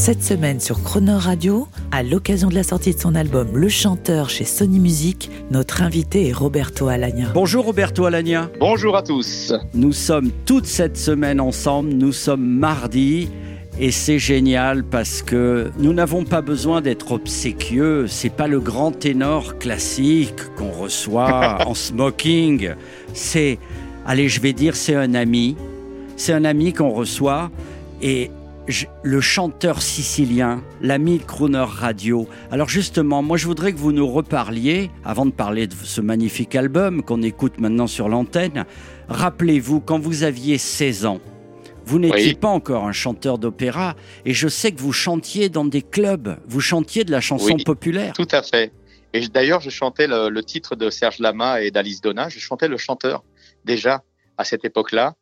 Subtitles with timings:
[0.00, 4.30] Cette semaine sur Croner Radio, à l'occasion de la sortie de son album Le Chanteur
[4.30, 7.28] chez Sony Music, notre invité est Roberto Alagna.
[7.34, 8.48] Bonjour Roberto Alagna.
[8.58, 9.52] Bonjour à tous.
[9.74, 11.90] Nous sommes toute cette semaine ensemble.
[11.90, 13.28] Nous sommes mardi.
[13.78, 18.06] Et c'est génial parce que nous n'avons pas besoin d'être obséquieux.
[18.06, 22.70] C'est pas le grand ténor classique qu'on reçoit en smoking.
[23.12, 23.58] C'est,
[24.06, 25.56] allez, je vais dire, c'est un ami.
[26.16, 27.50] C'est un ami qu'on reçoit.
[28.00, 28.30] Et
[29.02, 32.28] le chanteur sicilien, l'ami Crooner Radio.
[32.50, 36.54] Alors justement, moi je voudrais que vous nous reparliez, avant de parler de ce magnifique
[36.54, 38.64] album qu'on écoute maintenant sur l'antenne,
[39.08, 41.20] rappelez-vous quand vous aviez 16 ans,
[41.84, 42.34] vous n'étiez Oui.
[42.34, 46.60] pas encore un chanteur d'opéra et je sais que vous chantiez dans des clubs, vous
[46.60, 47.64] chantiez de la chanson Oui.
[47.64, 48.12] populaire.
[48.14, 48.72] Tout à fait.
[49.12, 52.28] Et d'ailleurs, je chantais le, le titre de Serge Lama et d'Alice Donna.
[52.28, 53.24] Je chantais le chanteur
[53.64, 54.02] déjà
[54.38, 55.14] à cette époque-là.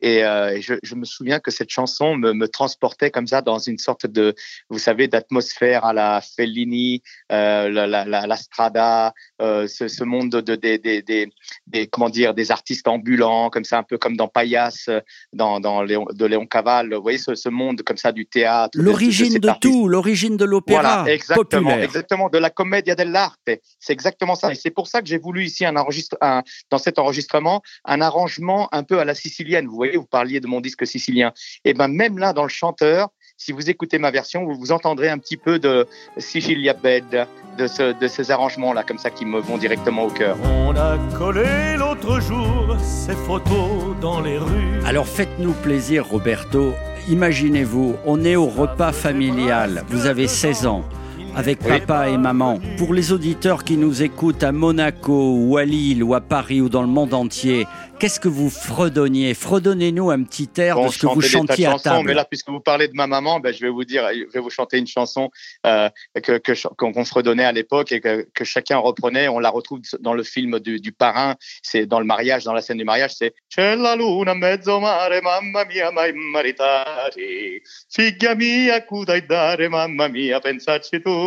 [0.00, 3.58] Et euh, je, je me souviens que cette chanson me, me transportait comme ça dans
[3.58, 4.34] une sorte de,
[4.68, 10.04] vous savez, d'atmosphère à la Fellini, euh, la, la, la, la Strada, euh, ce, ce
[10.04, 11.30] monde de, de- des, des, des,
[11.66, 15.00] des- comment dire, des artistes ambulants, comme ça, un peu comme dans Paillasse, euh,
[15.32, 16.92] dans, dans Léon, de Léon Caval.
[16.94, 18.76] Vous voyez ce, ce monde comme ça du théâtre.
[18.78, 21.82] L'origine de tout, l'origine de l'opéra Voilà, exactement, populaire.
[21.84, 23.40] exactement, de la commedia dell'arte.
[23.80, 24.52] C'est exactement ça.
[24.52, 28.00] Et c'est pour ça que j'ai voulu ici un enregistre, un, dans cet enregistrement, un
[28.00, 29.66] arrangement un peu à la sicilienne.
[29.66, 31.32] Vous voyez, vous parliez de mon disque sicilien.
[31.64, 35.08] Et ben même là, dans le chanteur, si vous écoutez ma version, vous vous entendrez
[35.10, 37.26] un petit peu de Sicilia Bed,
[37.58, 40.38] de, ce, de ces arrangements-là, comme ça, qui me vont directement au cœur.
[40.42, 44.80] On a collé l'autre jour ces photos dans les rues.
[44.86, 46.72] Alors faites-nous plaisir, Roberto.
[47.08, 49.84] Imaginez-vous, on est au repas familial.
[49.88, 50.84] Vous avez 16 ans.
[51.36, 52.58] Avec papa et maman.
[52.78, 56.70] Pour les auditeurs qui nous écoutent à Monaco ou à Lille ou à Paris ou
[56.70, 57.66] dans le monde entier,
[58.00, 59.34] qu'est-ce que vous fredonniez?
[59.34, 62.06] Fredonnez-nous un petit air Bon, de ce que vous chantiez à chansons, table.
[62.06, 64.40] Mais là, puisque vous parlez de ma maman, ben, je vais vous dire, je vais
[64.40, 65.30] vous chanter une chanson
[65.66, 65.90] euh,
[66.22, 66.40] que
[66.78, 69.28] qu'on qu'on fredonnait à l'époque et que, que chacun reprenait.
[69.28, 71.36] On la retrouve dans le film du, du parrain.
[71.62, 75.20] C'est dans le mariage, dans la scène du mariage, c'est C'è la luna mezzo mare,
[75.22, 77.62] mamma mia, mai maritare.
[77.88, 81.25] Figlia mia, cudai dare, mamma mia, pensarci tu.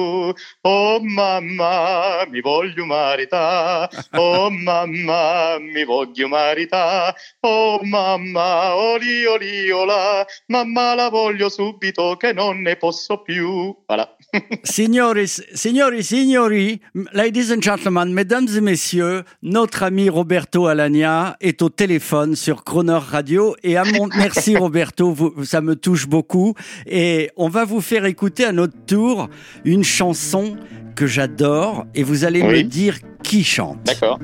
[0.62, 3.90] Oh mamma, mi voglio maritare.
[4.14, 7.16] Oh mamma, mi voglio maritare.
[7.42, 13.76] Oh mamma, oli oli ola, mamma la voglio subito che non ne posso più.
[13.88, 14.08] Voilà.
[14.62, 16.80] Signori, signori, signori,
[17.14, 23.00] ladies and gentlemen, mesdames et messieurs, notre ami Roberto Alagna est au téléphone sur Croner
[23.00, 26.54] Radio et à mon merci Roberto, vous- ça me touche beaucoup
[26.86, 29.30] et on va vous faire écouter à notre tour
[29.66, 30.56] une chanson
[30.96, 33.80] que j'adore et vous allez me dire qui chante.
[33.84, 34.20] D'accord.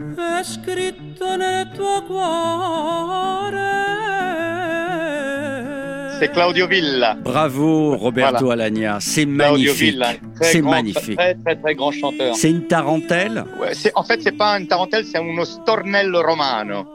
[6.20, 7.18] C'est Claudio Villa.
[7.22, 10.22] Bravo Roberto Alagna, c'est Claudio magnifique.
[10.42, 11.18] C'est magnifique.
[11.18, 12.36] Très, très, très grand chanteur.
[12.36, 13.44] C'est une tarentelle?
[13.60, 16.86] Ouais, en fait, c'est pas une tarentelle, c'est uno stornello romano.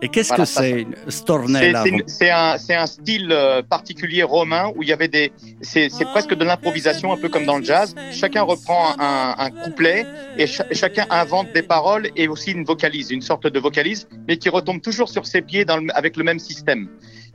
[0.00, 4.82] Et qu'est-ce Voilà, que c'est une Stornella c'est, un, un style euh, particulier romain où
[4.82, 7.94] il y avait des, c'est, presque de l'improvisation, un peu comme dans le jazz.
[8.12, 10.06] Chacun reprend un, un couplet
[10.36, 14.36] et cha- chacun invente des paroles et aussi une vocalise, une sorte de vocalise, mais
[14.36, 16.88] qui retombe toujours sur ses pieds dans le- avec le même système.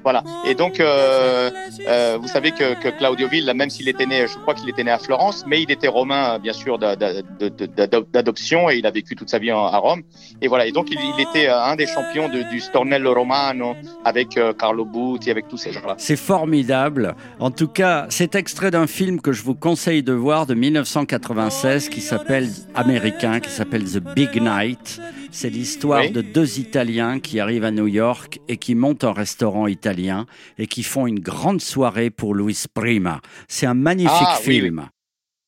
[0.03, 0.23] Voilà.
[0.45, 1.49] Et donc, euh,
[1.87, 4.83] euh, vous savez que, que Claudio Villa, même s'il était né, je crois qu'il était
[4.83, 9.29] né à Florence, mais il était romain, bien sûr, d'adoption et il a vécu toute
[9.29, 10.03] sa vie à Rome.
[10.41, 10.65] Et voilà.
[10.67, 15.31] Et donc, il, était euh, un des champions du Stornello Romano avec euh, Carlo Butti,
[15.31, 15.95] avec tous ces gens-là.
[15.97, 17.15] C'est formidable.
[17.39, 21.89] En tout cas, c'est extrait d'un film que je vous conseille de voir de 1996
[21.89, 24.99] qui s'appelle américain, qui s'appelle The Big Night.
[25.35, 26.11] C'est l'histoire Oui.
[26.11, 30.27] de deux Italiens qui arrivent à New York et qui montent un restaurant italien
[30.59, 33.19] et qui font une grande soirée pour Louis Prima.
[33.47, 34.87] C'est un magnifique Ah, oui, film.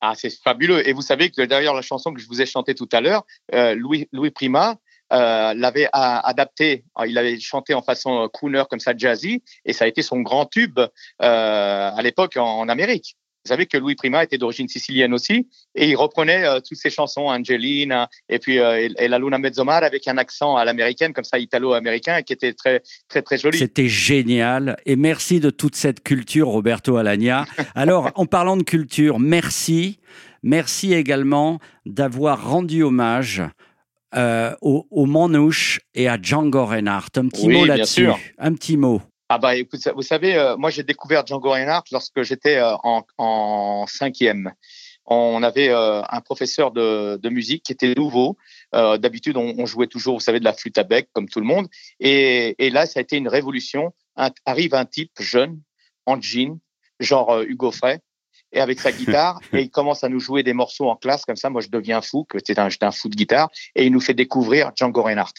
[0.00, 0.86] Ah, c'est fabuleux.
[0.88, 3.24] Et vous savez que derrière la chanson que je vous ai chantée tout à l'heure,
[3.54, 4.76] euh, Louis, Louis Prima
[5.12, 6.84] euh, l'avait a- adapté.
[7.06, 10.46] Il avait chanté en façon crooner comme ça, jazzy, et ça a été son grand
[10.46, 10.90] tube euh,
[11.20, 13.16] à l'époque en, en Amérique.
[13.46, 15.46] Vous savez que Louis Prima était d'origine sicilienne aussi,
[15.76, 19.84] et il reprenait euh, toutes ses chansons, Angelina, et puis euh, et, La Luna Mezzomare
[19.84, 23.56] avec un accent à l'américaine, comme ça, italo-américain, qui était très, très, très joli.
[23.56, 24.76] C'était génial.
[24.84, 27.44] Et merci de toute cette culture, Roberto Alagna.
[27.76, 30.00] Alors, en parlant de culture, merci.
[30.42, 33.42] Merci également d'avoir rendu hommage
[34.16, 37.10] euh, au, au Manouche et à Django Reinhardt.
[37.16, 38.08] Un petit Oui, mot là-dessus.
[38.38, 39.02] Un petit mot.
[39.28, 43.04] Ah bah écoute, vous savez, euh, moi j'ai découvert Django Reinhardt lorsque j'étais euh, en,
[43.18, 44.52] en cinquième.
[45.04, 48.36] On avait euh, un professeur de, de musique qui était nouveau.
[48.74, 51.40] Euh, D'habitude, on, on jouait toujours, vous savez, de la flûte à bec comme tout
[51.40, 51.66] le monde.
[52.00, 53.92] Et, et là, ça a été une révolution.
[54.16, 55.60] Un- arrive un type jeune
[56.06, 56.58] en jean,
[57.00, 58.00] genre euh, Hugo Frey,
[58.52, 61.36] et avec sa guitare, et il commence à nous jouer des morceaux en classe comme
[61.36, 61.50] ça.
[61.50, 64.00] Moi, je deviens fou, que c'était un, j'étais un fou de guitare, et il nous
[64.00, 65.34] fait découvrir Django Reinhardt.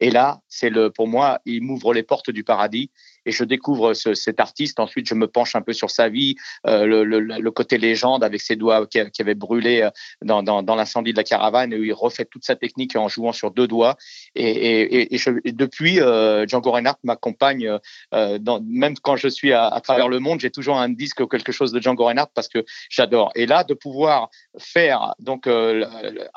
[0.00, 2.90] Et là, c'est le, pour moi, il m'ouvre les portes du paradis
[3.26, 4.80] et je découvre ce- cet artiste.
[4.80, 6.36] Ensuite, je me penche un peu sur sa vie,
[6.66, 9.90] euh, le, le- le côté légende avec ses doigts qui, qui avaient brûlé euh,
[10.22, 13.08] dans, dans, dans l'incendie de la caravane et où il refait toute sa technique en
[13.08, 13.96] jouant sur deux doigts.
[14.34, 17.78] Et, et, et- je- et depuis, euh, Django Reinhardt m'accompagne,
[18.14, 21.26] euh, même quand je suis à, à travers le monde, j'ai toujours un disque ou
[21.26, 23.30] quelque chose de Django Reinhardt parce que j'adore.
[23.34, 24.28] Et là, de pouvoir
[24.58, 25.84] faire donc euh,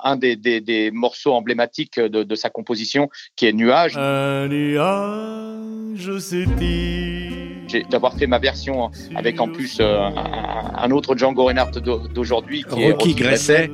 [0.03, 3.93] un des, des, des morceaux emblématiques de, de sa composition, qui est Nuage.
[7.89, 12.63] D'avoir fait ma version avec en plus euh, un, un autre Django Reinhardt d'au- d'aujourd'hui
[12.63, 13.69] qui est Rocky Gresset.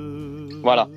[0.63, 0.87] Voilà.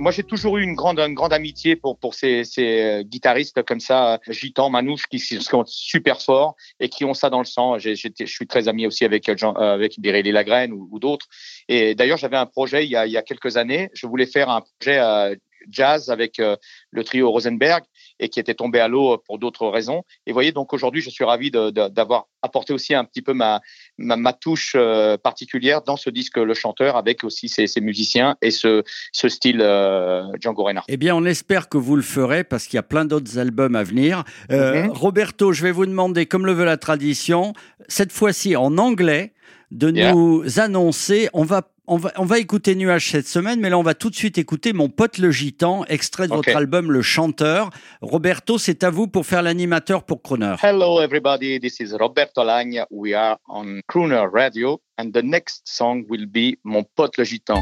[0.00, 3.62] Moi, j'ai toujours eu une grande, une grande amitié pour pour ces, ces euh, guitaristes
[3.62, 7.78] comme ça, gitans, manouches, qui sont super forts et qui ont ça dans le sang.
[7.78, 11.26] Je suis très ami aussi avec euh, Jean, avec Biréli Lagrène ou, ou d'autres.
[11.68, 13.88] Et d'ailleurs, j'avais un projet il y a, il y a quelques années.
[13.94, 15.36] Je voulais faire un projet euh,
[15.70, 16.56] jazz avec euh,
[16.90, 17.84] le trio Rosenberg
[18.20, 20.02] et qui était tombé à l'eau pour d'autres raisons.
[20.26, 23.60] Et vous voyez, donc aujourd'hui, je suis ravi d'avoir apporté aussi un petit peu ma,
[23.98, 28.36] ma, ma touche euh, particulière dans ce disque Le Chanteur avec aussi ses, ses musiciens
[28.42, 28.82] et ce,
[29.12, 30.84] ce style euh, Django Reinhardt.
[30.88, 33.74] Eh bien, on espère que vous le ferez parce qu'il y a plein d'autres albums
[33.76, 34.24] à venir.
[34.50, 34.90] Euh, Mhm.
[34.90, 37.52] Roberto, je vais vous demander, comme le veut la tradition,
[37.88, 39.32] cette fois-ci en anglais,
[39.70, 40.12] de Yeah.
[40.12, 41.28] nous annoncer.
[41.32, 44.10] On va, on, va, on va écouter Nuage cette semaine, mais là, on va tout
[44.10, 47.70] de suite écouter Mon pote le gitan, extrait de votre album Le Chanteur.
[48.00, 50.54] Roberto, c'est à vous pour faire l'animateur pour Croner.
[50.62, 51.60] Hello, everybody.
[51.60, 52.86] This is Roberto Lagna.
[52.90, 57.60] We are on Crooner Radio, and the next song will be Mon pote le gitan,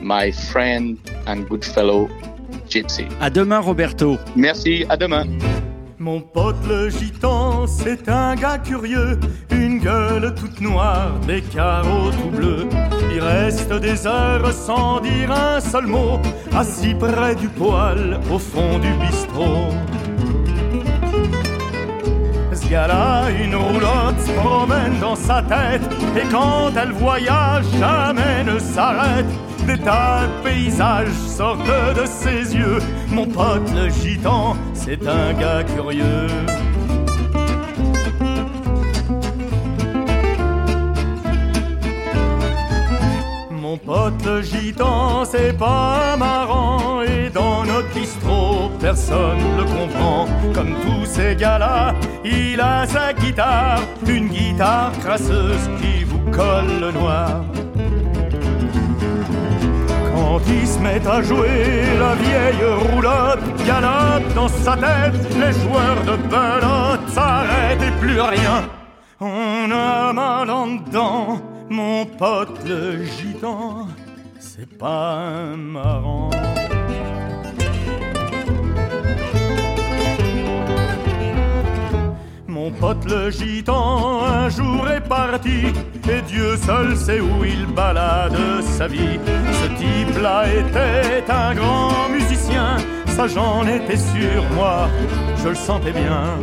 [0.00, 2.08] my friend and good fellow
[2.68, 3.04] Gypsy.
[3.20, 4.18] À demain, Roberto.
[4.36, 5.24] Merci, à demain.
[5.98, 9.18] Mon pote le gitan, c'est un gars curieux,
[9.50, 12.66] une gueule toute noire, des carreaux tout bleus.
[13.14, 16.18] Il reste des heures sans dire un seul mot,
[16.52, 19.72] assis près du poêle au fond du bistrot.
[22.52, 25.82] Ce gars-là, une roulotte se promène dans sa tête,
[26.16, 29.26] et quand elle voyage, jamais ne s'arrête.
[29.66, 31.66] Des tas de paysages sortent
[31.96, 32.78] de ses yeux.
[33.08, 36.26] Mon pote le gitan, c'est un gars curieux.
[43.50, 50.74] Mon pote le gitan, c'est pas marrant Et dans notre bistrot, personne le comprend Comme
[50.82, 51.94] tous ces gars-là,
[52.24, 57.42] il a sa guitare Une guitare crasseuse qui vous colle le noir
[60.24, 65.22] quand il se met à jouer, la vieille roulotte galope dans sa tête.
[65.42, 68.58] Les joueurs de belote s'arrêtent et plus rien.
[69.20, 73.86] On a mal en dedans, mon pote le gitan.
[74.38, 76.30] C'est pas marrant.
[82.64, 85.66] Mon pote le gitan un jour est parti
[86.08, 89.18] et Dieu seul sait où il balade sa vie.
[89.60, 92.78] Ce type-là était un grand musicien,
[93.08, 94.88] ça j'en étais sûr, moi
[95.42, 96.38] je le sentais bien.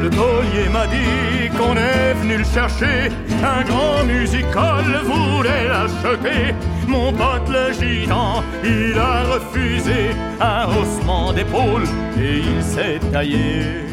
[0.00, 3.10] Le taulier m'a dit qu'on est venu le chercher.
[3.42, 6.54] Un grand musical voulait l'acheter.
[6.86, 8.23] Mon pote le gitan,
[8.64, 10.10] il a refusé
[10.40, 11.84] un haussement d'épaule
[12.18, 13.84] et il s'est taillé.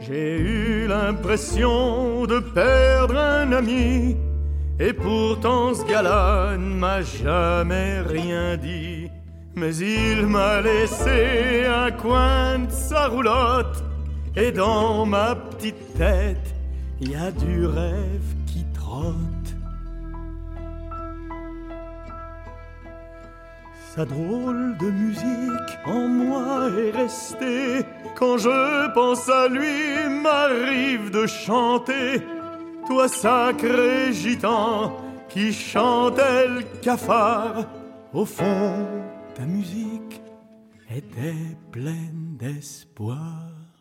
[0.00, 4.16] J'ai eu l'impression de perdre un ami,
[4.78, 5.82] et pourtant ce
[6.56, 9.05] ne m'a jamais rien dit.
[9.58, 13.82] Mais il m'a laissé un coin de sa roulotte,
[14.36, 16.54] et dans ma petite tête,
[17.00, 19.16] il y a du rêve qui trotte.
[23.94, 27.86] Sa drôle de musique en moi est restée.
[28.14, 32.20] Quand je pense à lui, m'arrive de chanter.
[32.86, 34.98] Toi sacré gitan
[35.30, 37.64] qui chantais le cafard
[38.12, 38.86] Au fond,
[39.36, 40.22] ta musique
[40.88, 43.75] était pleine d'espoir.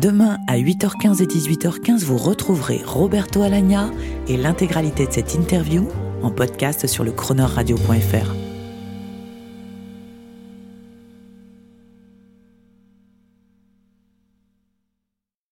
[0.00, 3.90] Demain à 8h15 et 18h15, vous retrouverez Roberto Alagna
[4.28, 5.88] et l'intégralité de cette interview
[6.22, 8.45] en podcast sur le chroneurradio.fr.